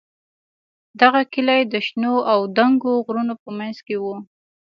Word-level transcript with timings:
دغه 1.01 1.21
کلی 1.33 1.61
د 1.65 1.73
شنو 1.87 2.13
او 2.31 2.39
دنګو 2.57 2.93
غرونو 3.05 3.33
په 3.43 3.49
منځ 3.57 3.77
کې 3.85 3.95
و. 3.99 4.05